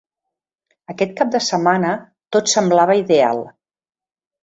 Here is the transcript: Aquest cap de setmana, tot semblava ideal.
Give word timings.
Aquest 0.93 1.13
cap 1.19 1.35
de 1.35 1.43
setmana, 1.49 1.93
tot 2.37 2.53
semblava 2.57 2.99
ideal. 3.07 3.47